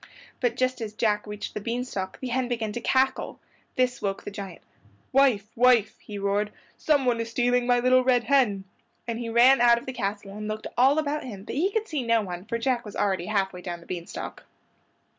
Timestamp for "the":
1.53-1.61, 2.19-2.29, 4.23-4.31, 9.85-9.93, 13.79-13.85